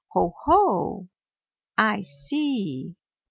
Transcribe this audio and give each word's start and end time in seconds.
"Ho, 0.13 0.33
ho! 0.45 1.07
I 1.77 2.01
see. 2.01 2.95